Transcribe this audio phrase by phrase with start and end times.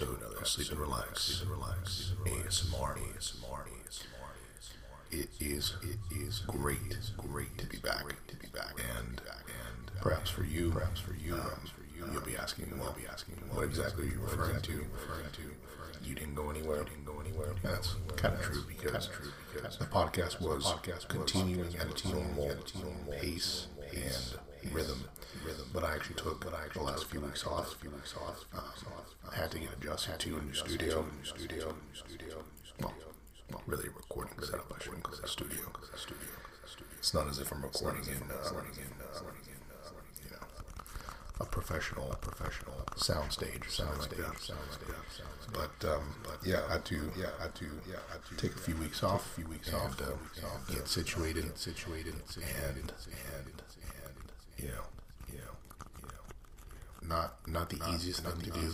[0.00, 3.64] another episode of Sleep and Relax, Sleep and Relax, ASMR, ASMR,
[5.12, 10.30] It is, it is great, great to be back, to be back, and and perhaps
[10.30, 13.36] for you, perhaps for you, um, perhaps for you, you'll be asking, well, be asking,
[13.52, 14.72] what exactly are you referring to?
[14.72, 15.42] Referring to?
[16.04, 16.78] You didn't go anywhere.
[16.78, 17.54] You didn't go anywhere.
[17.62, 19.08] That's kind of true because
[19.78, 20.74] the podcast was
[21.08, 22.56] continuing at its normal
[23.12, 25.04] pace and rhythm.
[25.72, 27.74] But I actually took the last few weeks off.
[27.80, 28.44] Few weeks off.
[28.54, 28.62] Um,
[29.30, 31.02] I had to get adjusted to a new studio.
[31.02, 31.74] New studio.
[31.92, 32.44] Studio.
[32.80, 32.94] Well,
[33.50, 34.72] well, really recording setup.
[34.74, 35.60] I shouldn't call it a studio.
[36.98, 39.43] It's not as if I'm recording in, uh, a
[41.64, 45.26] professional, professional sound stage, sound stage, sound stage.
[45.52, 48.36] But um, but yeah, I had to yeah, I had to yeah, I had to
[48.36, 50.18] take a few weeks off, a few weeks off, to
[50.72, 52.92] get situated, get situated, and and
[53.36, 53.62] and
[54.58, 54.84] you know,
[55.32, 55.54] you know,
[56.02, 58.68] you know, not not the easiest thing to do.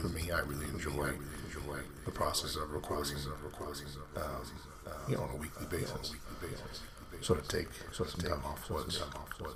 [0.00, 1.10] For me, I really enjoy
[1.46, 4.22] enjoy the process of recording, of recording, um,
[5.08, 6.14] you know, on a weekly basis.
[7.20, 9.02] Sort of take sort of some time off was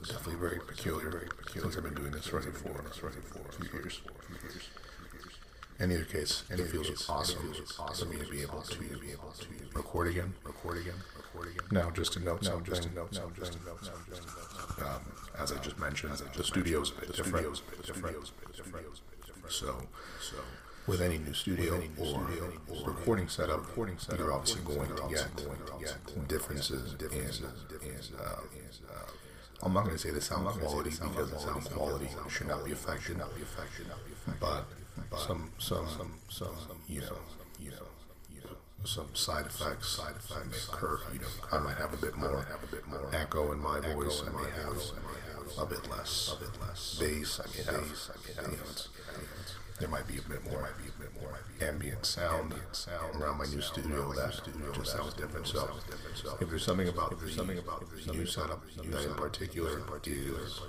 [0.06, 1.70] definitely very peculiar, very peculiar.
[1.70, 4.00] Since I've been doing this already for already for a few years.
[5.80, 9.32] In either case, it feels awesome, awesome for me to be able to be able
[9.32, 11.66] to record again, record again, record again.
[11.72, 14.84] Now, just to note something, just to note something, just to note something.
[14.84, 15.00] Um,
[15.38, 17.46] as I just mentioned, the studio's a bit different.
[19.48, 19.76] So,
[20.20, 20.36] so
[20.86, 22.26] with any new studio or
[22.86, 27.94] recording setup, recording setup, you're obviously going to get going to get differences in, in
[28.18, 28.36] uh,
[29.62, 32.72] I'm not going to say the sound quality because the sound quality should not be
[32.72, 33.86] affected, not be affected,
[34.40, 34.64] but
[35.18, 36.54] some some some some
[36.86, 37.16] you know
[37.58, 37.86] you know
[38.84, 41.00] some side effects side effects may occur.
[41.14, 43.80] You know, I might have a bit more have a bit more echo in my
[43.80, 44.22] voice.
[44.26, 44.76] I may have
[45.58, 47.40] a bit less a bit less bass.
[47.40, 48.88] I have you know, it's,
[49.78, 53.38] there might be a bit more might be a bit more ambient sound sound around
[53.38, 54.40] my new studio that
[54.74, 55.46] just sounds different.
[55.46, 55.68] So
[56.40, 60.60] if there's something about there's something about the new setup that in particular is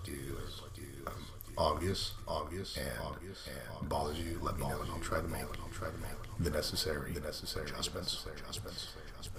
[1.57, 5.87] obvious, obvious, and, bothers you, let me know, and I'll try to make, I'll try
[5.87, 8.25] to make the necessary, the necessary adjustments.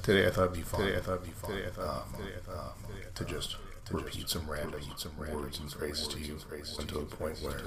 [0.03, 0.81] Today I thought it'd be fun.
[0.81, 1.50] Today I thought it'd be fun.
[1.50, 2.12] Today I thought, um,
[2.47, 6.39] thought um, to repeat some random, eat some words and phrases to you,
[6.79, 7.61] until the point where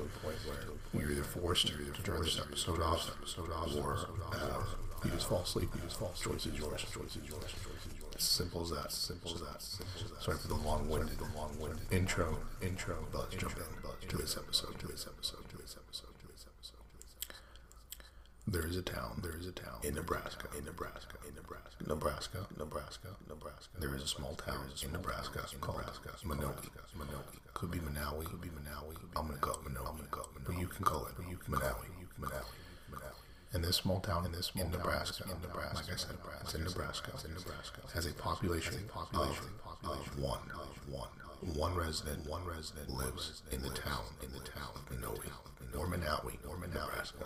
[0.93, 3.09] you're either forced to turn this episode off,
[3.77, 3.97] or
[4.33, 4.63] uh,
[5.05, 5.69] you just fall asleep.
[5.75, 6.13] You just fall.
[6.21, 6.81] Choice is yours.
[6.91, 7.55] Choice is yours.
[8.17, 8.91] Simple as that.
[8.91, 9.61] Simple as that.
[10.21, 12.37] Sorry for the long-winded, the long-winded intro.
[12.61, 12.97] Intro.
[13.13, 14.77] But let's jump in to this episode.
[14.79, 15.47] To this episode.
[15.47, 15.49] To this episode.
[15.49, 16.08] To this episode.
[18.51, 18.61] To this episode.
[18.61, 19.19] There is a town.
[19.21, 20.47] There is a town in Nebraska.
[20.57, 21.17] In Nebraska.
[21.27, 21.85] In Nebraska.
[21.87, 22.47] Nebraska.
[22.57, 23.07] Nebraska.
[23.27, 23.79] Nebraska.
[23.79, 25.83] There is a small town in Nebraska called
[26.25, 26.69] Minoki.
[26.97, 27.37] Minoki.
[27.53, 28.25] Could be Manawi.
[28.25, 28.95] Could be Manawi.
[29.15, 29.89] I'm gonna go Minoki.
[29.89, 30.25] I'm gonna go.
[30.45, 31.85] But you can call it You can Manawi.
[32.19, 32.55] Manawi.
[32.91, 33.53] Manawi.
[33.53, 36.53] In this small town, in this small in Nebraska, in Nebraska, like I said, it's
[36.53, 39.45] in Nebraska, in Nebraska, has a population, population
[39.83, 41.09] of, of one, of one,
[41.41, 45.29] one resident, one resident lives in the town, in the town of Minowi,
[45.77, 47.25] or Manawi, or Nebraska,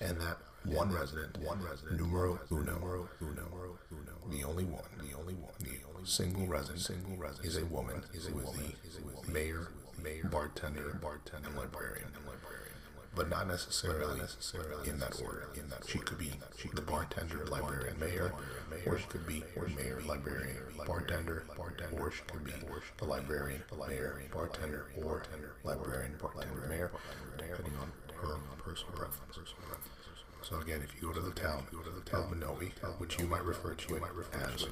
[0.00, 5.34] and that one resident, one resident, numero uno, numero uno, the only one, the only
[5.34, 8.72] one, the only single resident, single resident is a woman, is a woman,
[9.26, 9.68] the mayor,
[10.02, 12.63] mayor, bartender, bartender, and librarian, and librarian
[13.14, 15.48] but not necessarily, necessarily in that order.
[15.54, 18.32] In that she could be she the bartender, librarian, mayor,
[18.86, 19.42] or she could be
[19.76, 22.52] mayor, librarian, bartender, bartender, or she could be
[22.98, 25.22] the librarian, mayor, bartender, or
[25.64, 26.90] librarian, bartender, mayor,
[27.38, 29.38] depending on her personal preference.
[30.42, 32.70] So again, if you go to the town, you go to the town of Minowi,
[32.98, 34.02] which you might refer to it
[34.34, 34.66] as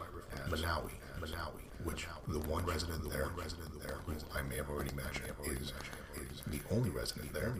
[0.50, 3.96] Manawi, Manawi, which the one resident there, resident there,
[4.34, 5.72] I may have already mentioned, is
[6.46, 7.50] the only resident there,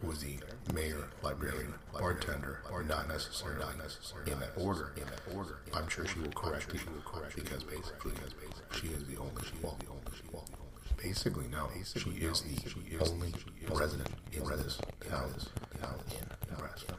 [0.00, 0.36] who was the
[0.74, 3.64] mayor, librarian, bartender, or not necessarily
[4.26, 4.92] in that order.
[4.96, 6.80] In that order, I'm sure she will correct you
[7.34, 8.12] because basically,
[8.72, 10.02] she is the only, well, the only,
[10.32, 10.44] well,
[10.96, 13.32] basically no, she is the only
[13.72, 14.78] resident in this
[15.08, 15.30] town
[16.10, 16.94] in Nebraska.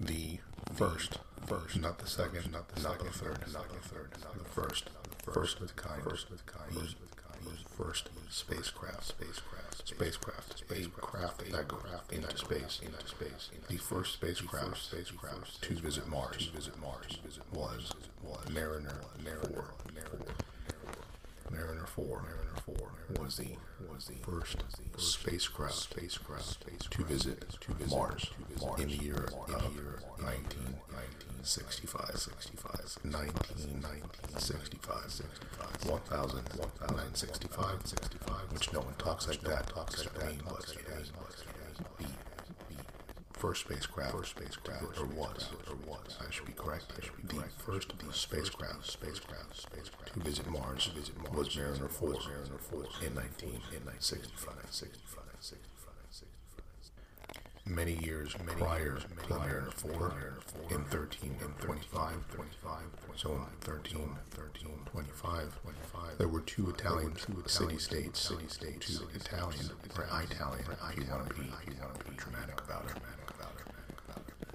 [0.00, 0.38] The
[0.80, 4.48] first, first, not the second, not the not the third, not the third, not the
[4.48, 4.88] first,
[5.26, 7.44] the first with kind, first with kind, first with kind,
[7.76, 11.52] first spacecraft, spacecraft, spacecraft, spacecraft.
[11.52, 13.50] That goes into space, into space.
[13.68, 17.18] The first spacecraft, spacecraft to visit Mars, visit Mars,
[17.52, 17.92] was
[18.22, 20.34] was Mariner, Mariner, Mariner.
[21.60, 23.56] Mariner Four, Mariner Four was the
[23.92, 24.64] was the first
[24.96, 28.30] spacecraft spacecraft to visit to visit Mars
[28.78, 35.60] in the year of 1965 65 1965 65
[36.80, 41.12] 1965 which no one talks like that talks like that but it is
[43.40, 47.38] first spacecraft, first spacecraft, or was, or was, I should be correct, I should be
[47.38, 50.12] the first spacecraft, spacecraft, spacecraft.
[50.12, 51.32] To visit Mars, to visit Mars.
[51.32, 56.30] was Mariner 4, Mariner 4 in 19, in 1965, 65, 65, 65.
[57.64, 60.38] Many years many prior years, to Mariner 4, Mariner
[60.68, 62.78] 4, in 13, in 25, 25,
[63.16, 69.70] so in 13, 13, 25, 25, there were two Italian, two city-states, city-states, two Italian,
[69.96, 73.00] or Italian, if you want to be, if you want to be dramatic about it,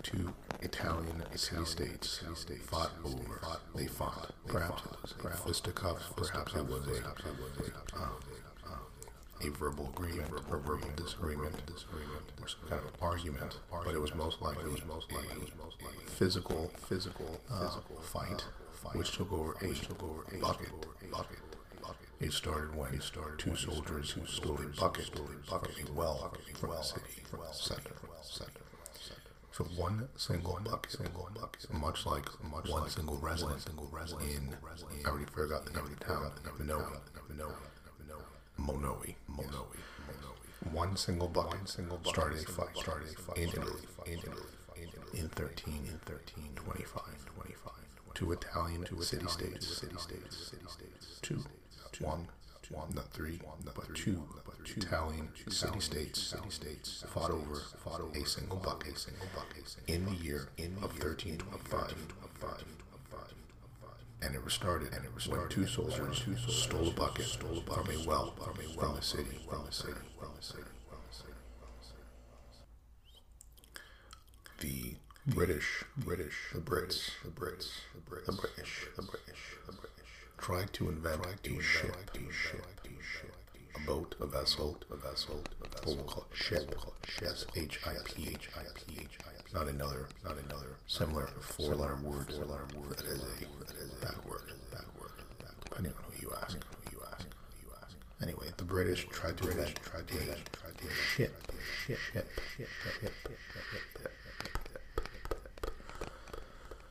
[0.06, 2.22] two Italian city-states
[2.69, 3.42] fought over.
[3.74, 4.31] They fought.
[4.46, 6.06] Perhaps it was a fisticuffs.
[6.16, 8.10] Perhaps it was a uh,
[9.42, 11.56] a verbal agreement, or verbal disagreement,
[12.42, 13.57] or some kind of argument.
[13.72, 18.46] But it was most likely a physical, physical, uh, fight,
[18.94, 20.72] which took over a bucket,
[21.12, 21.40] bucket.
[22.22, 23.02] It started when
[23.38, 25.10] two soldiers who stole a bucket,
[25.50, 28.64] bucket, a well from the city center, center
[29.56, 34.30] for one single buck, single buck, much like much one like single resident, single resident
[34.30, 34.54] in,
[35.06, 37.00] I already forgot the name of the town, Minoa,
[37.31, 37.56] Minoa,
[38.60, 39.66] Monoe, Monoe,
[40.74, 43.38] One single bucket, single started a fight, started a fight.
[43.38, 43.72] In Italy,
[44.07, 44.44] in Italy,
[45.13, 47.74] in 13, in 13, 25, 25,
[48.13, 51.42] two Italian, two city states, city states, city states, two,
[52.02, 52.28] one,
[52.71, 54.23] one, not three, but two.
[54.77, 58.85] Italian city states city states fought over fought over a single buck.
[58.88, 59.53] a single buck.
[59.88, 61.94] In the year in of 1325
[64.21, 67.62] and it was started and it was when two soldiers stole a bucket stole a
[67.62, 69.39] bucket from a well from a well from a city.
[69.47, 69.94] From a city.
[70.18, 70.63] From a city.
[74.59, 74.95] The
[75.27, 75.83] British.
[75.97, 76.35] British.
[76.53, 77.09] The Brits.
[77.23, 77.69] The Brits.
[77.95, 78.25] The British.
[78.25, 78.88] The British.
[78.95, 80.05] The British
[80.37, 81.95] tried to invent a ship.
[82.13, 82.65] a ship
[83.75, 86.75] a boat, a vessel, a vessel, a vessel, we'll call it ship,
[87.21, 88.99] S H I P H I P.
[88.99, 89.53] H I P.
[89.53, 92.97] Not another, not another similar four-letter word, four-letter word.
[92.97, 94.41] That is a that is a bad word,
[95.65, 97.95] depending on who you ask, who you ask, who you ask.
[98.21, 101.33] Anyway, the British tried to invent, tried to invent, tried to ship,
[101.85, 102.27] ship, ship,
[102.57, 102.67] ship,
[102.99, 104.11] ship, ship,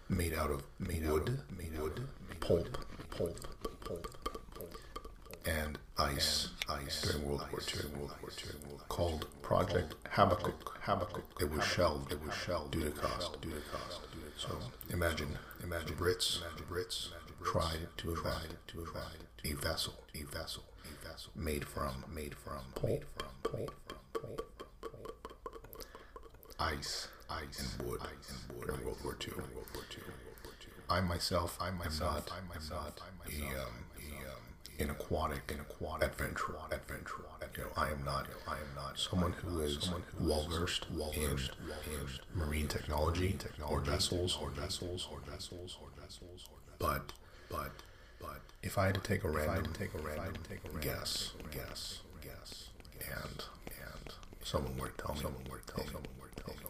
[0.09, 2.07] made out of made wood, made wood,
[2.41, 2.79] pulp,
[3.17, 3.39] pulp,
[3.85, 4.09] pulp,
[5.47, 10.79] and ice, ice during World War II, World War II, called Project Habakkuk.
[10.81, 11.25] Habakkuk.
[11.41, 12.13] It was shelved.
[12.13, 13.41] It was shelved due to cost.
[13.41, 14.01] Due to cost.
[14.37, 14.57] So
[14.91, 17.09] imagine, imagine Brits, Brits
[17.45, 18.87] tried to invent to
[19.45, 23.05] a vessel, a vessel, a vessel made from made from pulp,
[23.43, 23.73] pulp,
[26.59, 29.35] ice, ice, and wood, ice and wood during World War II.
[29.37, 30.03] World War II.
[30.89, 32.93] I myself, I myself, I myself,
[33.27, 33.65] a, um, he um,
[34.79, 37.25] an aquatic, an aquatic adventure, adventure.
[37.57, 39.91] You know, I am not, I am not someone who is
[40.21, 41.53] well versed, well versed
[41.87, 46.49] in, marine technology, technology, or vessels, or vessels, or vessels, or vessels.
[46.79, 47.13] But,
[47.49, 47.71] but,
[48.21, 52.01] but, if I had to take a random, take a random, take a guess, guess,
[52.23, 52.71] guess,
[53.01, 56.43] and and someone were to tell me, someone were to tell me, someone were to
[56.43, 56.61] tell me,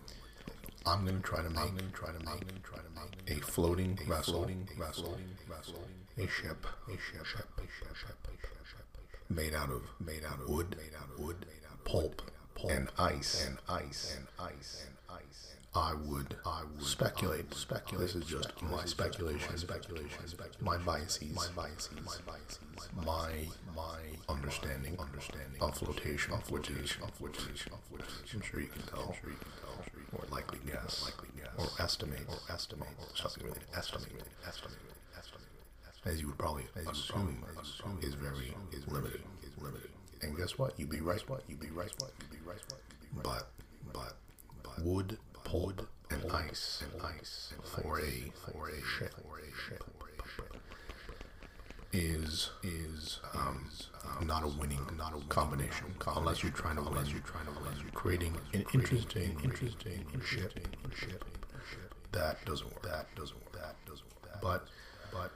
[0.86, 3.40] I'm going to try to make, I'm to try to make, try to make a
[3.54, 5.16] floating vessel, vessel,
[5.48, 5.84] vessel.
[6.18, 8.16] a ship, a ship, ship, a ship, ship,
[9.30, 12.22] made out of made out of wood, made out of wood, made out of pulp,
[12.56, 15.54] pulp, and ice, and ice, and ice, and ice.
[15.72, 18.06] I would, I would speculate, speculate.
[18.06, 20.08] This is just my speculation, speculation,
[20.60, 22.58] my biases, my biases, my biases,
[23.06, 23.30] my
[23.76, 28.02] my understanding, understanding of flotation, of which is, of which is, of which
[28.34, 29.84] I'm sure you can tell, I'm sure you can tell,
[30.16, 34.12] or likely guess, likely guess, or estimate, or estimate, something really estimate,
[34.46, 34.78] estimate.
[36.04, 39.22] As you would probably as assume, assume is very is limited.
[39.42, 39.90] Is limited.
[40.22, 40.78] And guess what?
[40.78, 41.22] You'd be right.
[41.28, 41.42] What?
[41.48, 41.90] You'd be right.
[41.98, 42.60] What you'd be right.
[42.68, 42.80] What
[43.22, 43.48] but
[43.92, 44.16] but
[44.62, 49.84] but wood, pulp, and ice and ice for a for a ship for a ship
[51.94, 53.70] is is um,
[54.22, 55.86] not a winning not a combination
[56.16, 57.06] unless you're trying to win.
[57.06, 57.72] You're trying to win.
[57.80, 60.58] You're creating an interesting interesting ship
[60.94, 61.24] ship
[62.14, 62.82] that doesn't work.
[62.82, 63.52] That doesn't work.
[63.52, 64.40] That doesn't work.
[64.40, 64.66] But
[65.12, 65.32] but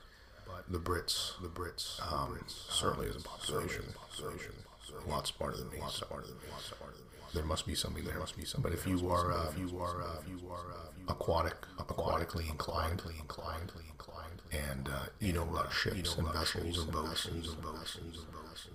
[0.47, 4.53] but the Brits, the Brits, um, certainly as a population, population,
[5.07, 5.79] a lot smarter than me.
[5.79, 6.45] A lot smarter than me.
[6.49, 7.09] A lot smarter than me.
[7.35, 8.19] There must be something there.
[8.19, 8.71] Must be something.
[8.71, 12.49] But if you are, uh, if you are, uh, if you are uh, aquatic, aquatically
[12.49, 13.93] inclined, inclined, inclined,
[14.53, 18.15] and uh, you know about ships and vessels and boats and boats and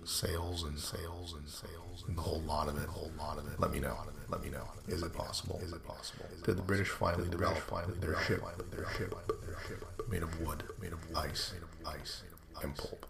[0.08, 3.58] sails and sails and sails and the whole lot of it, whole lot of it.
[3.58, 3.96] Let me know.
[4.28, 4.66] Let me know.
[4.88, 5.60] Is it possible?
[5.62, 6.26] Is it possible?
[6.44, 9.14] Did the British finally develop finally their ship, their ship,
[9.46, 12.22] their ship made of wood, made of ice, made of ice,
[12.62, 13.06] and pulp?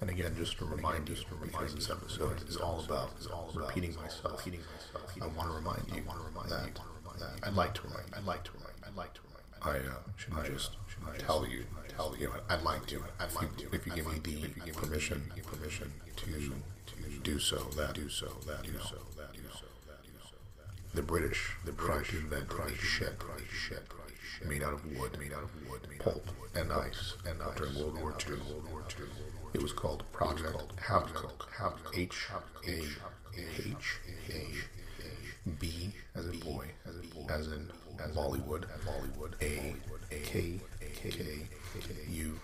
[0.00, 3.94] And again, just to remind you, because this episode is all about is all repeating
[3.96, 4.38] myself.
[4.38, 5.14] Repeating myself.
[5.20, 6.02] I want to remind you.
[6.06, 6.80] Want to remind that
[7.42, 8.14] I'd like to remind.
[8.14, 8.74] I'd like to remind.
[8.86, 9.33] I'd like to remind.
[9.74, 10.70] I uh, should just
[11.18, 11.64] tell you.
[11.88, 12.30] Tell you.
[12.48, 13.02] I'd like to.
[13.18, 13.66] I'd like to.
[13.72, 14.18] If you give me
[14.64, 17.56] the permission, permission to to do so.
[17.76, 18.26] That do so.
[18.46, 18.96] That do so.
[19.16, 19.66] That do so.
[20.92, 23.92] The British, the British invented a ship, a ship
[24.46, 28.14] made out of wood, made out of wood, pulp and ice, and during World War
[28.28, 28.36] II.
[28.52, 29.06] World War II.
[29.54, 31.48] It was called Project Habakkuk.
[31.96, 32.28] H
[32.68, 32.82] A
[33.36, 34.68] H H
[35.58, 36.66] B as in boy,
[37.28, 39.74] as in boy, as in Bollywood, Bollywood, A
[40.10, 40.60] K
[40.94, 41.48] K
[42.10, 42.40] U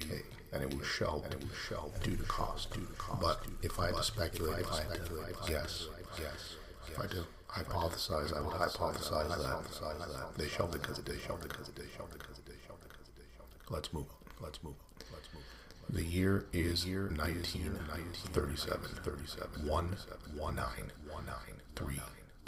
[0.00, 3.20] K, and it was shelved, it was shelved due to cost, due to cost.
[3.20, 5.86] But if I had to speculate, if I had to guess,
[6.18, 6.56] guess,
[6.88, 11.20] if I had to hypothesize, I would hypothesize that they shelved it because it did,
[11.20, 13.26] shelved it because it did, shelved it because it did, shelved it because it did,
[13.36, 13.72] shelved it.
[13.72, 14.44] Let's move on.
[14.44, 15.06] Let's move on.
[15.12, 15.42] Let's move.
[15.90, 18.88] The year is year 1937.
[19.04, 19.68] 37.
[19.68, 19.96] 1
[20.36, 20.66] 1 9
[21.10, 21.34] 1 9
[21.76, 22.00] 3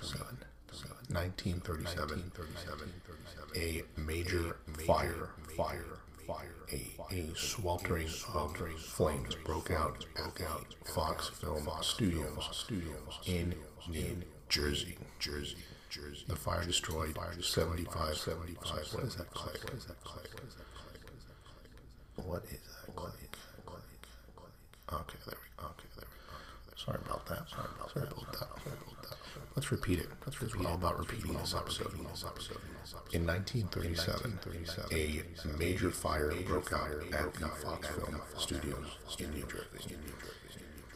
[0.02, 0.26] 7.
[1.10, 2.32] 1937.
[3.56, 4.56] A major
[4.86, 10.46] fire, fire, fire, a, a sweltering, sweltering flames broke out at the
[10.84, 13.54] Fox Film Studios, studios in
[13.88, 15.56] New Jersey, Jersey,
[15.88, 16.24] Jersey.
[16.28, 18.94] The fire destroyed 75, 75.
[18.94, 19.62] What is that click?
[19.64, 20.30] What is that click?
[20.34, 20.66] What is that
[21.54, 22.26] click?
[22.26, 23.80] What is that click?
[24.92, 25.66] Okay, there we go.
[25.66, 26.76] Okay, there we go.
[26.76, 27.48] Sorry about that.
[27.48, 28.00] Sorry about that.
[28.00, 28.95] Sorry about that.
[29.56, 30.08] Let's repeat it.
[30.26, 30.66] Let's repeat it.
[30.66, 31.94] all about repeating this episode.
[33.12, 34.38] In 1937,
[34.92, 35.22] a
[35.56, 38.86] major fire broke out at the Fox Film Studios
[39.18, 39.96] in New Jersey.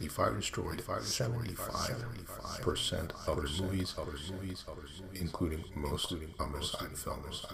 [0.01, 3.93] The fire destroyed 75% of the movies,
[4.31, 4.65] movies,
[5.13, 7.45] including most homicide films,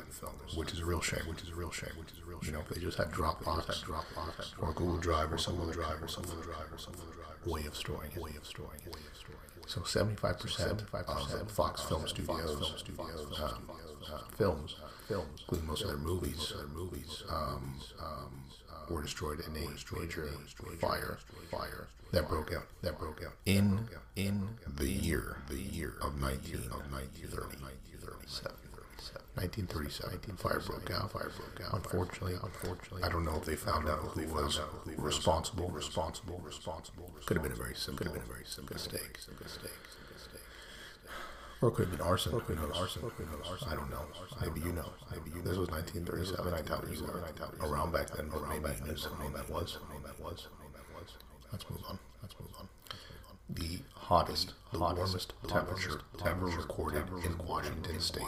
[0.55, 1.27] which is a real shame.
[1.27, 1.91] Which is a real shame.
[1.99, 2.47] Which is a real shame.
[2.47, 6.01] You know, if they just had Dropbox, Dropbox, or Google Drive, or some Google Drive,
[6.01, 6.93] or some Google Drive, or some
[7.45, 8.21] way of storing it.
[8.21, 8.95] Way of storing it.
[9.67, 12.85] So 75% of Fox Film Studios,
[13.37, 13.51] uh, uh,
[14.37, 14.77] films,
[15.09, 18.45] films, including most of their movies, movies, um, um,
[18.89, 20.29] were destroyed in a destroyed, major
[20.79, 21.17] fire,
[21.51, 23.79] fire that broke out, that broke out in
[24.15, 28.67] in the year, the year of 19 of 1937.
[29.37, 31.11] 1937, fire broke out.
[31.11, 31.73] Fire broke out.
[31.75, 34.59] Unfortunately, unfortunately, I don't know if they found out who was
[34.97, 35.69] responsible.
[35.69, 36.41] Responsible.
[36.43, 37.13] Responsible.
[37.25, 37.97] Could have been a very simple.
[37.97, 39.19] Could have been a very simple mistake.
[39.41, 39.71] Mistake.
[41.61, 42.33] Or could have been arson.
[42.33, 43.69] Or it could have been arson.
[43.69, 44.05] I don't know.
[44.41, 44.89] Maybe you know.
[45.11, 45.41] Maybe you.
[45.41, 46.53] This was 1937.
[46.53, 49.77] I doubt you were around back then, but maybe you knew something that was.
[50.05, 50.47] That was.
[51.51, 51.97] Let's move on.
[52.21, 52.67] Let's move on.
[53.49, 58.21] The hottest, the warmest temperature ever recorded in Washington State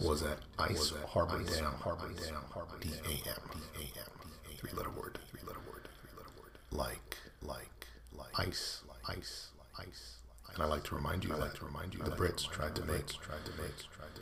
[0.00, 2.36] was at Ice Harbor Dam, Harbor Dam,
[2.80, 10.18] D-A-M, D-A-M, three-letter word, three-letter word, three-letter word, like, like, like, ice, ice, ice.
[10.56, 12.84] And I like to remind you, I like to remind you, the Brits tried to
[12.86, 13.74] make, tried to make,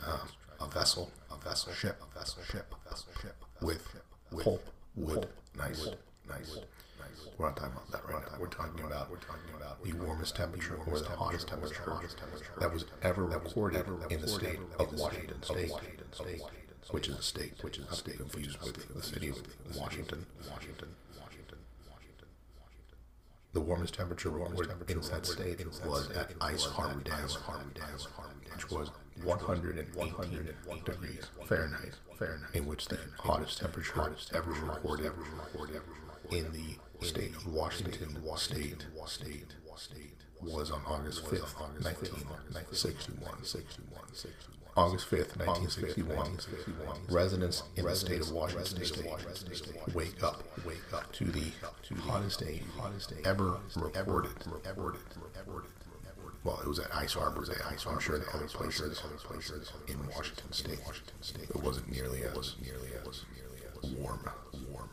[0.05, 0.19] um,
[0.59, 3.87] a vessel, a vessel, ship, a vessel, ship, a vessel, ship, with
[4.43, 4.61] pulp,
[4.97, 5.27] wood,
[5.57, 5.87] nice,
[6.27, 6.57] nice.
[7.37, 8.37] We're not talking about that right now.
[8.37, 11.99] We're talking about we're talking about the warmest temperature or the hottest temperature
[12.59, 15.71] that was ever recorded in the state of Washington State,
[16.91, 19.41] which is a state, which is a state confused with the city of
[19.77, 20.89] Washington, Washington.
[23.55, 27.29] The warmest temperature recorded in that state was at Ice Harbor Dam,
[28.53, 28.91] which was
[29.23, 30.13] 118
[30.83, 35.13] degrees Fahrenheit, Fahrenheit, in which the hottest temperature ever recorded
[36.31, 38.85] in the state of Washington State
[40.41, 44.54] was on August 5th, 1961.
[44.77, 46.37] August 5th, 1961,
[47.09, 49.05] residents in the state of Washington State
[49.93, 51.51] wake up, wake up to the
[52.01, 52.61] hottest day
[53.23, 54.31] ever reported.
[56.43, 57.55] Well, it was at Ice Harbor Dam.
[57.89, 60.79] I'm sure there are other places, other places in Washington State.
[61.49, 63.23] It wasn't nearly as nearly as
[63.97, 64.19] warm,
[64.71, 64.89] warm.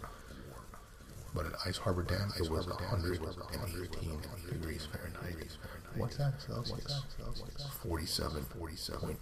[1.35, 4.21] But at Ice Harbor Dam, it was 118
[4.51, 5.57] degrees Fahrenheit.
[5.97, 7.03] What's that Celsius?
[7.83, 9.17] 47, 47.8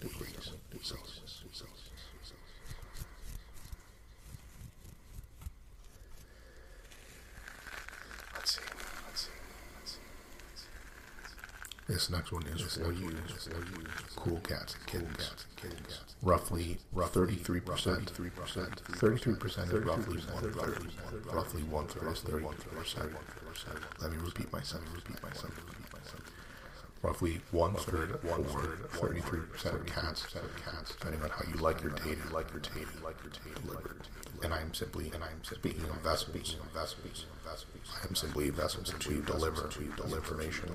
[0.00, 0.52] degrees
[0.82, 1.42] Celsius.
[8.34, 8.60] Let's see.
[9.08, 9.30] Let's see.
[9.78, 9.98] Let's see.
[11.88, 13.12] This next one is for you,
[14.16, 15.30] cool cats and kittens.
[16.20, 18.10] Roughly, roughly thirty-three percent,
[18.96, 20.90] thirty-three percent is roughly one third.
[21.32, 23.12] Roughly one third is thirty-three percent.
[24.02, 24.82] Let me repeat myself.
[24.94, 25.52] Repeat myself.
[27.16, 30.26] Roughly one third, one third, thirty-three percent of cats,
[30.90, 34.02] depending on how you like your data, like your data, like your data delivered.
[34.44, 37.24] And I'm simply, and I'm speaking of vessels, vessels,
[38.02, 40.68] I am simply vessels to deliver, to deliver information,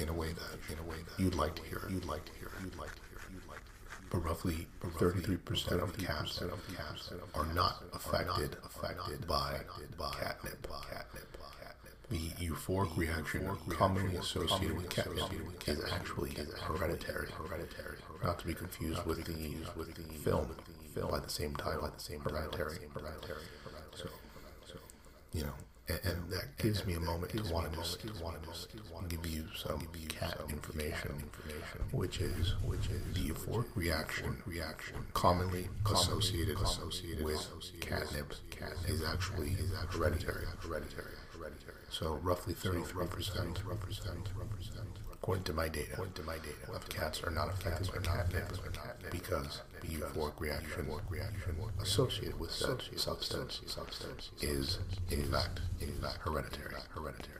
[0.00, 2.32] in a way that, in a way that you'd like to hear, you'd like to
[2.32, 4.10] hear, you'd like to hear, you'd like to hear.
[4.10, 6.42] But roughly 33% of cats
[7.36, 9.60] are not affected, affected by,
[9.96, 11.38] by catnip, catnip.
[12.08, 15.24] The euphoric reaction commonly associated with catnip
[15.66, 17.28] is actually hereditary.
[17.32, 20.56] Hereditary, not to be confused with the with the film
[21.10, 22.78] by the same title, by the same hereditary.
[22.94, 23.42] Hereditary.
[23.94, 24.08] So,
[24.66, 24.78] so
[25.32, 25.54] you know,
[25.88, 28.68] and, and that gives me a moment to want to just want to just
[29.08, 31.24] give you some cat information,
[31.90, 37.44] which is which is the euphoric reaction reaction commonly associated associated with
[37.80, 38.32] catnip
[38.86, 40.44] is actually is hereditary.
[40.62, 41.15] Hereditary.
[41.46, 41.74] Hereditary.
[41.90, 43.60] So roughly 33 percent,
[45.12, 48.52] according to my data, according to my data, of cats are not affected by catnip
[49.10, 50.88] because the euphoric reaction
[51.80, 53.60] associated with said substance
[54.40, 54.78] is
[55.10, 56.74] in fact in fact hereditary.
[56.94, 57.32] Hereditary.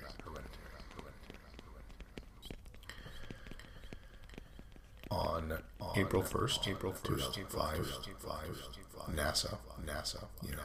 [5.08, 5.58] On
[5.96, 8.62] April 1st, April 1st, 2005,
[9.14, 10.62] NASA, NASA, you know,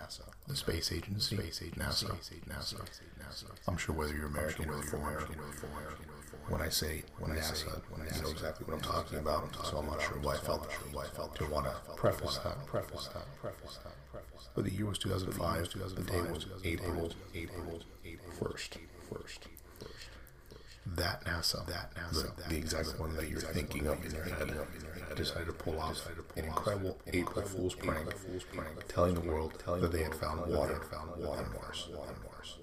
[0.48, 2.16] the space agency, NASA,
[2.48, 2.82] NASA,
[3.20, 3.46] NASA.
[3.68, 5.26] I'm sure whether you're American or foreign,
[6.48, 7.82] when I say when NASA,
[8.16, 9.56] you know exactly what I'm talking about.
[9.66, 12.66] So I'm not sure why I felt why I felt to want to preface that,
[12.66, 14.56] preface that, preface that, preface that.
[14.56, 15.70] But the year was 2005.
[15.96, 17.82] The day was April, April,
[18.40, 18.78] first,
[19.10, 19.48] first.
[20.86, 24.54] That NASA, that NASA, the, the exact one that you're thinking of in your head,
[25.16, 28.08] decided to pull off an incredible April Fool's prank,
[28.88, 32.58] telling the world that they had found water, found water on Mars.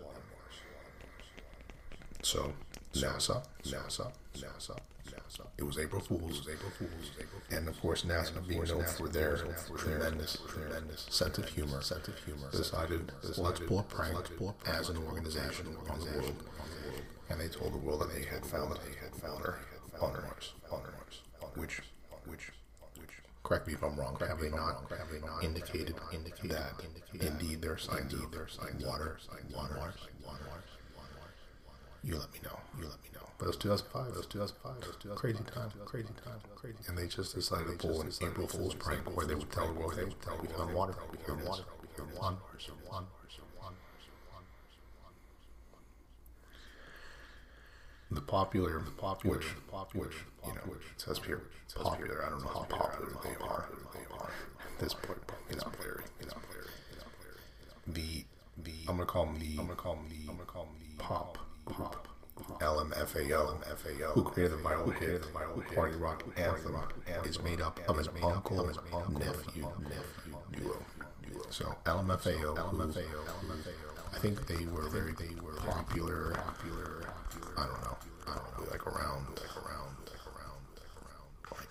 [2.22, 2.52] So
[2.94, 5.46] NASA, NASA, NASA, NASA.
[5.58, 9.36] It was April Fool's, April Fool's, April and of course NASA, being known for their
[9.76, 14.16] tremendous, tremendous sense of humor, sense of humor, decided let's pull a prank.
[14.66, 16.44] as an organization on the world.
[17.30, 19.58] And they told the world that they had found they had found her
[20.00, 21.22] on Mars, on Mars,
[21.56, 21.82] which,
[22.26, 22.50] which,
[22.96, 23.10] which.
[23.42, 24.16] Correct me if I'm wrong.
[24.26, 24.90] Have they not?
[24.96, 26.72] Have they not indicated indicated that
[27.20, 29.18] indeed there are signs of signs water,
[29.54, 29.94] water, Mars,
[32.04, 32.58] You let me know.
[32.78, 33.26] You let me know.
[33.38, 34.12] But it was 2005.
[34.12, 34.82] It was 2005.
[34.82, 35.18] It was 2005.
[35.18, 35.70] Crazy time.
[35.84, 36.40] Crazy time.
[36.56, 36.78] Crazy.
[36.88, 39.72] And they just decided to pull an April Fool's prank where they would tell the
[39.72, 40.94] world they would tell we found water.
[41.10, 41.64] We found water.
[41.82, 42.22] We found water.
[42.22, 42.70] On Mars.
[42.90, 43.06] On
[43.70, 43.74] Mars.
[48.10, 51.42] the popular, the popular, which, popular, which you know, which says here,
[51.74, 52.24] popular.
[52.24, 53.68] I don't know how popular they are.
[54.60, 55.18] At this point,
[55.50, 56.66] it's very, it's very.
[57.86, 58.24] The,
[58.62, 60.74] the, I'm gonna call them the, I'm gonna call them the, I'm gonna call them
[60.80, 62.08] the pop, pop.
[62.60, 65.22] LMFAO, LMFAO, who created the viral hit,
[65.74, 66.76] Party Rock Anthem,
[67.24, 70.76] is made up of an uncle and nephew, nephew duo.
[71.50, 73.20] So LMFAO, LMFAO,
[74.14, 77.12] I think they were very, they were popular, popular.
[77.56, 81.60] I don't know, I don't know, like around, like around, like around, like around, like,
[81.60, 81.68] like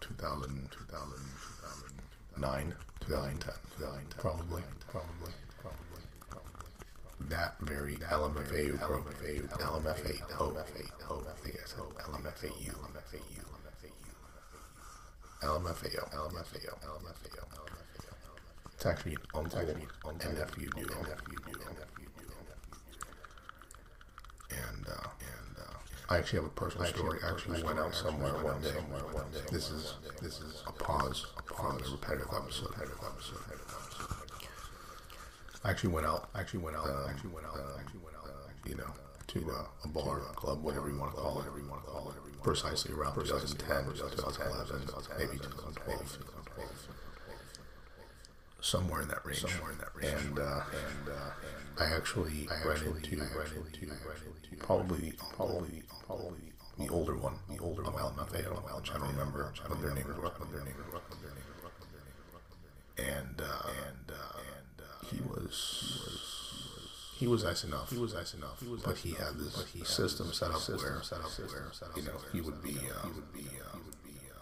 [0.00, 1.18] 2000, 2000,
[2.36, 5.41] 2009, 2010, 2010, probably, probably, probably, probably.
[7.28, 12.74] That very LMFAO group, LMFAO, LMFAO, I think I said LMFAU,
[15.42, 17.44] LMFAO, LMFAO, LMFAO,
[20.20, 20.32] and.
[24.50, 25.78] And uh, and uh,
[26.10, 27.18] I actually have a personal story.
[27.24, 28.74] I actually went out somewhere one day.
[29.50, 32.68] This is this is a pause from the repetitive episode.
[32.70, 33.38] Repetitive episode.
[35.64, 36.28] I actually went out.
[36.34, 36.86] I actually went out.
[36.86, 37.54] Um, actually went out.
[37.54, 38.28] Um, actually went out.
[38.48, 38.90] Actually You know,
[39.28, 41.36] to uh, a bar, a club, whatever you want to call it.
[41.46, 42.16] Whatever you want to call it.
[42.42, 44.82] Precisely around 2010, 2011,
[45.16, 46.18] maybe 2012
[48.62, 49.40] somewhere in that range.
[49.40, 50.24] Somewhere in that range.
[50.24, 53.94] And uh, and uh, I actually I ran into ran into
[54.58, 59.82] probably probably probably the older one, the older one, LMFAO, which I don't remember what
[59.82, 61.70] their names were, what their names were, what their names were.
[63.04, 63.91] And uh, and and
[65.52, 67.14] was.
[67.18, 67.90] He was nice enough.
[67.90, 68.62] He was nice enough.
[68.84, 69.54] But he had this
[69.88, 71.00] system set up where,
[71.96, 73.46] you know, he would be, he would be,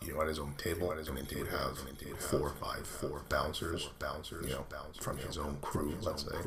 [0.06, 1.78] you know, at his own table, and then he would have
[2.18, 4.64] four or five, four bouncers, bouncers, you know,
[5.00, 6.38] from his own crew, let's say.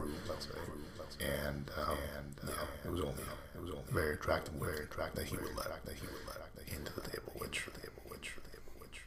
[1.21, 2.53] and um, and yeah,
[2.85, 3.23] it was only
[3.55, 6.43] it was only very attractive, very attractive that he would let that he would let
[6.75, 9.01] into the table, which table, which table, which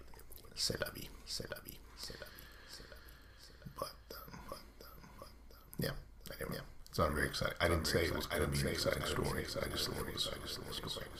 [0.54, 3.70] c'est la vie, c'est la vie, c'est la vie, c'est la vie.
[3.74, 5.96] But um, but um, but um, yeah,
[6.40, 6.66] anyway, yeah.
[6.96, 7.56] It's not very exciting.
[7.60, 9.28] I didn't say it was to be an exciting story.
[9.36, 10.32] I just thought it was.
[10.32, 11.10] I just thought it.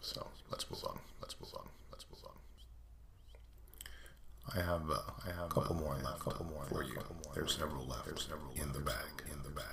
[0.00, 0.98] So let's move on.
[1.20, 1.68] Let's move on.
[1.92, 2.32] Let's move on.
[4.56, 4.88] I have.
[4.90, 6.20] Uh, I have a couple more left.
[6.20, 6.96] Couple more for you.
[7.34, 8.06] There's several left.
[8.06, 9.22] There's several in the bag.
[9.30, 9.66] In the bag.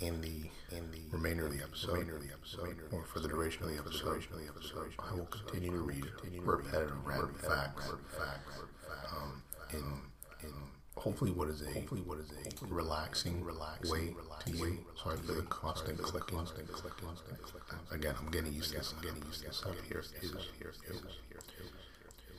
[0.00, 0.50] In the.
[0.76, 1.92] In the remainder of the episode.
[1.92, 2.76] Remainder of the episode.
[2.90, 4.24] Or for the duration of the episode.
[4.24, 4.92] Of the episode.
[4.98, 6.04] I will continue to read
[6.42, 7.92] repetitive random facts.
[8.10, 8.58] Facts.
[9.12, 9.40] Um,
[9.72, 9.84] in
[11.02, 14.78] hopefully what is a hopefully what is a relaxing relaxing way to you.
[15.02, 16.38] Sorry for the constant clicking.
[16.38, 17.08] Constant clicking.
[17.90, 18.94] Again, I'm getting used to this.
[18.96, 19.62] I'm getting used to this.
[19.66, 20.12] Up here is
[20.58, 21.02] here is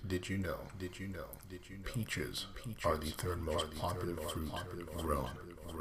[0.08, 0.58] did you know?
[0.80, 1.26] Did you know?
[1.50, 1.92] Did you know?
[1.94, 4.52] Peaches, peaches are the third most popular fruit
[4.98, 5.30] grown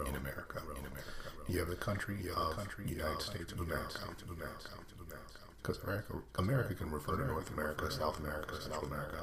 [0.06, 0.62] in America.
[0.78, 1.10] In America,
[1.48, 3.98] you have the country you of country United States of America.
[5.60, 9.18] Because America, America can refer to North America, South America, South America.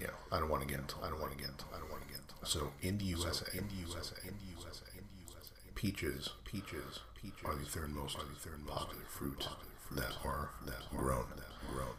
[0.00, 0.96] Yeah, I don't want to get into.
[1.02, 1.64] I don't want to get into.
[1.74, 2.34] I don't want to get into.
[2.44, 7.00] So in the USA, in the USA, in the USA, in the USA, peaches, peaches,
[7.20, 9.48] peaches are the third most, are the third most popular fruit
[9.92, 11.26] that are that grown,
[11.72, 11.94] grown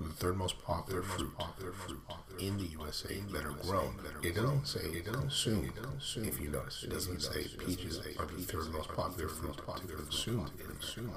[0.00, 1.32] the third most popular fruit,
[2.38, 3.98] in the USA that are grown.
[4.22, 5.72] It doesn't say consumed.
[6.16, 9.62] If you notice, it doesn't say peaches are the third most popular fruit to
[9.96, 10.48] consume.
[10.58, 11.10] Consume.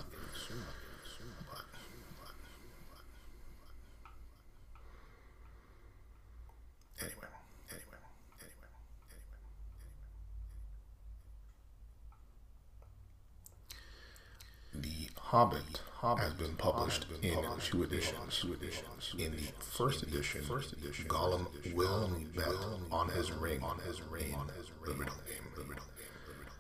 [6.99, 7.27] Anyway,
[7.71, 7.97] anyway,
[14.75, 15.79] anyway, The Hobbit
[16.19, 18.43] has been published in two editions.
[19.17, 20.41] In the first edition,
[21.07, 22.49] Gollum willingly bet
[22.91, 25.47] on his ring on his ring on his the riddle game.
[25.55, 26.51] The riddle game.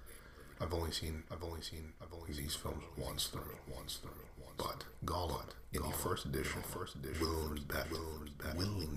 [0.61, 4.11] I've only seen I've only seen I've only seen these films once through once through.
[4.55, 7.27] But Gollum in the first edition, first edition,
[7.67, 8.87] bet willingly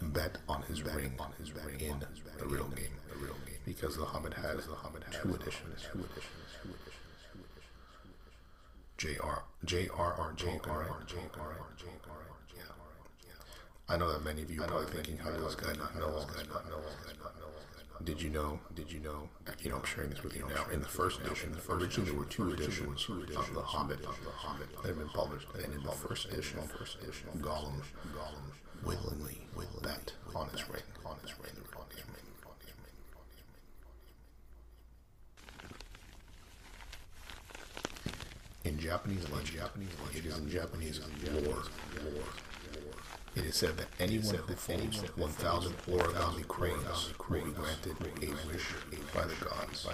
[0.00, 1.98] bet on his ring on his ring in
[2.38, 2.94] the riddle game.
[3.12, 5.82] The riddle game because the Hobbit has the Hobbit two editions.
[5.92, 6.46] Two editions.
[8.96, 9.44] J.R.
[9.64, 10.32] J.R.R.
[10.36, 11.02] J.R.R.
[11.06, 11.66] J.R.R.
[12.56, 12.62] Yeah.
[13.88, 16.06] I know that many of you are probably thinking, how does this guy not know
[16.06, 16.44] all this?
[18.04, 18.58] Did you know?
[18.74, 19.28] Did you know?
[19.62, 20.64] You know, I'm sharing this with you now.
[20.72, 25.08] In the first edition, originally there were two editions of The Hobbit that have been
[25.08, 26.60] published, and in the first edition,
[27.38, 27.82] Gollum,
[28.14, 28.52] Gollum
[28.84, 29.46] willingly
[29.82, 31.65] bet on his on his ring, on his ring.
[38.66, 41.00] In Japanese legend, Japanese legend, it is in Japanese
[41.32, 41.62] lore.
[43.36, 48.66] It is said that anyone who folds 1,000 origami cranes will be granted a wish
[49.14, 49.86] by the gods.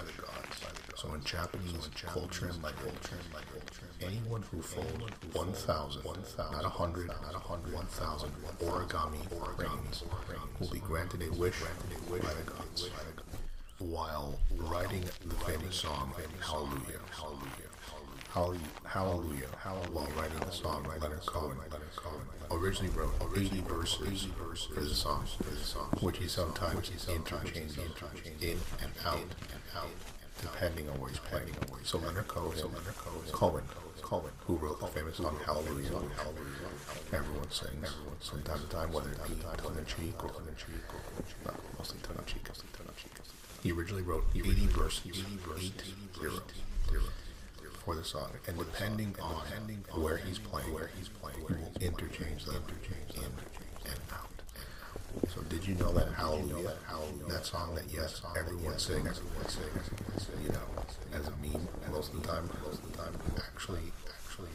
[0.95, 2.97] So in Japanese culture and legend,
[4.01, 4.89] anyone who folds
[5.33, 8.31] 1,000, not 100, not 100, 1,000
[8.63, 10.03] origami cranes
[10.59, 11.59] will be granted a wish
[12.09, 12.89] by the gods.
[13.77, 17.72] While writing the famous song Hallelujah, Hallelujah.
[18.33, 19.47] Hallelujah, Hallelujah,
[19.91, 21.55] while writing the song, Leonard Cohen,
[22.49, 24.27] originally wrote 80 verses
[24.73, 25.27] for the song,
[26.01, 27.77] which he sometimes interchanged
[28.41, 29.19] in and out,
[30.41, 31.53] depending on where he's playing.
[31.83, 32.57] So Leonard Cohen,
[33.31, 33.63] Cohen,
[34.01, 36.01] Cohen, who wrote the famous song Hallelujah,
[37.13, 40.55] everyone sings from time to time, whether it be tongue in cheek or tongue in
[40.55, 40.83] cheek,
[41.45, 42.49] or mostly tongue in cheek.
[43.61, 45.71] He originally wrote 80 verses, 80
[46.19, 46.41] zero,
[46.89, 47.03] zero
[47.83, 49.35] for the song, and depending on
[50.01, 52.63] where he's playing, where he's playing, he will interchange them
[53.15, 53.23] in
[53.91, 54.29] and out.
[55.33, 56.73] So did you know that Hallelujah,
[57.27, 59.21] that song that yes, everyone sings,
[60.41, 60.67] you know,
[61.13, 63.91] as a meme most of the time, most of the time, actually,
[64.25, 64.49] actually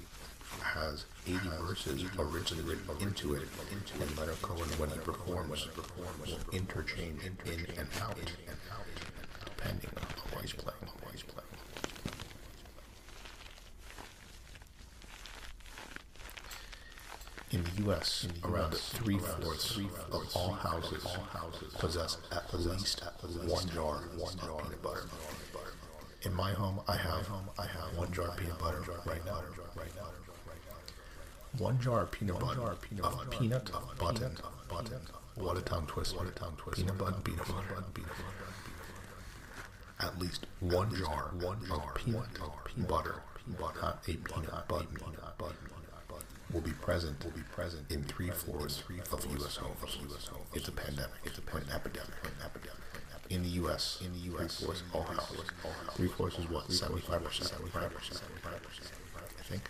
[0.63, 3.43] has 80 verses originally written into it,
[4.01, 5.69] and Leonard Cohen, when he performs,
[6.27, 7.37] will interchange in
[7.77, 8.17] and out,
[9.45, 10.07] depending on.
[10.33, 10.98] What he's playing.
[17.51, 19.79] In the U.S., around three-fourths
[20.13, 21.07] of all houses
[21.79, 23.01] possess at least
[23.47, 25.07] one jar of peanut butter.
[26.23, 27.27] In my home, I have
[27.97, 29.43] one jar of peanut butter right now.
[31.57, 33.03] One jar of peanut butter of peanut
[33.99, 34.37] button
[34.69, 35.01] button.
[35.37, 36.19] What a tongue twister!
[36.19, 36.83] What a tongue twister!
[36.83, 38.51] Peanut butter, peanut butter, peanut butter.
[40.01, 43.23] At least one jar one jar of peanut butter,
[43.59, 44.87] not a peanut butter
[46.53, 48.83] will be present will be present in three fourths
[49.13, 49.57] of U.S.
[49.57, 49.99] homes.
[50.55, 51.11] It's a pandemic.
[51.25, 52.15] It's a an epidemic.
[52.25, 52.79] An epidemic.
[53.31, 53.99] in the U.S.
[54.05, 54.59] In the U.S.
[54.59, 55.45] Three fourths all houses.
[55.95, 56.71] Three fourths is what?
[56.73, 57.51] Seventy-five percent.
[57.51, 58.23] Seventy-five percent.
[59.39, 59.63] I think.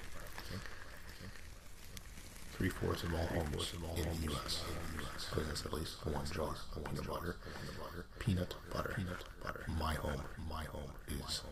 [2.53, 4.63] Three fourths of all homes in the U.S.
[5.33, 7.37] possess at least one jar of peanut butter.
[8.19, 8.95] Peanut butter.
[8.97, 9.65] Peanut butter.
[9.79, 10.23] My home.
[10.51, 11.43] My home is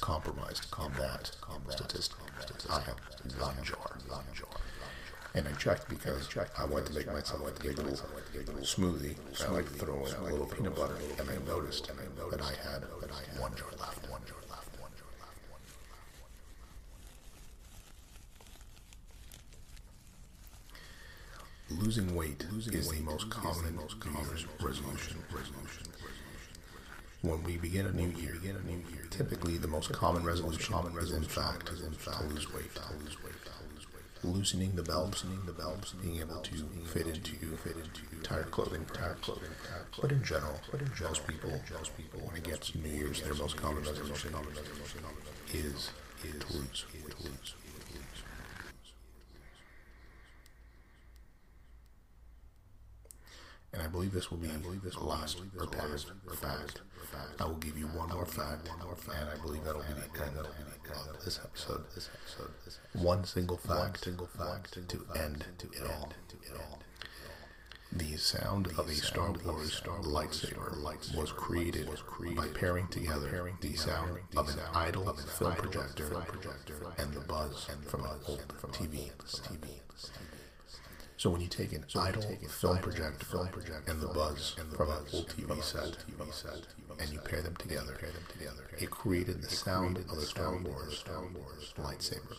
[0.00, 1.30] compromised in that
[1.68, 2.18] statistic.
[2.70, 2.96] I have
[3.38, 3.96] one jar.
[5.34, 6.28] And I checked because
[6.58, 7.96] I wanted to make myself a big little
[8.60, 9.16] smoothie.
[9.46, 12.82] I like to throw in a little peanut butter, and I noticed that I had
[13.40, 14.10] one jar left.
[14.10, 14.68] One jar left.
[21.70, 24.26] Losing weight is the most common most common
[24.60, 25.22] resolution.
[25.32, 25.86] Resolution.
[27.22, 29.06] When we begin a new year, a new year.
[29.10, 32.74] Typically, the most common resolution is in fact is in fact lose weight.
[32.74, 33.32] To lose weight.
[34.24, 36.54] Loosening the belt, loosening the belt, being able to
[36.86, 39.50] fit into fit into tired clothing, tired clothing.
[40.00, 43.34] But in general, but in most people, most people when it gets New Year's, their
[43.34, 44.34] most common resolution
[45.52, 45.90] is
[46.24, 47.54] is to lose, to lose.
[53.72, 56.82] And I believe this will be I believe this last repetitive fact.
[57.40, 61.24] I will give you one more fact, and I believe that'll be the end of
[61.24, 61.84] this episode.
[61.94, 62.50] This episode.
[62.92, 66.12] One single fact, single fact to end to it all.
[67.94, 71.88] The sound of a Star Wars lightsaber was created
[72.34, 76.22] by pairing together the sound of an idle film projector
[76.98, 79.10] and the buzz from an old TV.
[81.22, 84.96] So when you take an idle film projector, film projector and the buzz from an
[85.12, 86.66] old TV set, TV set,
[86.98, 90.58] and you pair them together, pair them together, it created the sound of a Star
[90.58, 92.34] Wars, Star Wars lightsaber.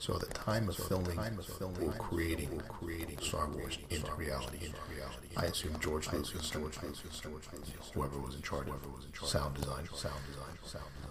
[0.00, 4.80] So at the time of filming, or creating, or creating Star Wars into reality, into
[4.96, 9.04] reality, I assume George Lucas, George Lucas, George Lucas, whoever was in charge, whoever was
[9.04, 11.01] in charge, sound design, sound design, sound design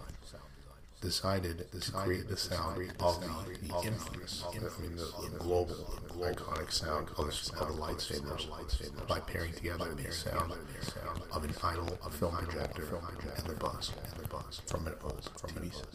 [1.01, 3.27] decided to create the sound of the,
[3.83, 5.75] infamous, I mean, the, global,
[6.19, 10.53] iconic sound of, the lightsabers by pairing together the sound
[11.33, 12.83] of an idle film projector
[13.37, 13.91] and the buzz
[14.67, 15.87] from an old TV set.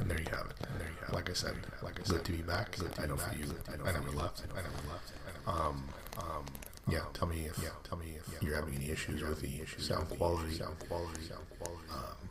[0.00, 0.56] And there you have it.
[0.68, 1.14] And there you have it.
[1.14, 2.76] Like I said, like I said, good to be back.
[2.76, 3.46] Good I know for you.
[3.84, 4.42] I never left.
[4.52, 5.12] I never left.
[5.46, 6.44] Um, um,
[6.88, 7.00] yeah.
[7.12, 7.70] Tell me if yeah.
[7.82, 10.54] Tell me if you're having any issues with the sound quality.
[10.54, 11.22] Sound quality.
[11.22, 11.88] Sound quality.
[11.90, 12.28] Um,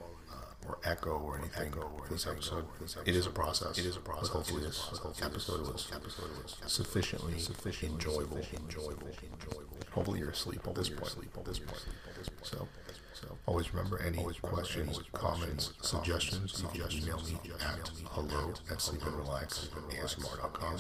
[0.68, 2.66] or echo or anything echo or this episode.
[3.06, 3.78] It is a process.
[3.78, 4.30] It is a process.
[4.30, 4.90] But hopefully this
[5.22, 8.38] episode was, episode was sufficiently, sufficiently enjoyable.
[8.38, 9.08] Enjoyable.
[9.08, 9.78] Enjoyable.
[9.92, 11.16] Hopefully you're asleep at this point.
[11.38, 11.82] At this point.
[12.44, 12.68] So.
[13.46, 20.78] Always remember any Always questions, comments, suggestions, you can email me at hello at sleepandrelax.asmr.com.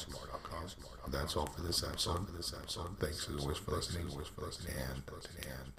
[1.10, 2.27] That's all for this episode.
[2.99, 4.08] Thanks as always for listening.
[4.89, 5.03] And,
[5.45, 5.73] and